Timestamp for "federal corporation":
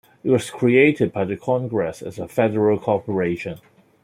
2.27-3.59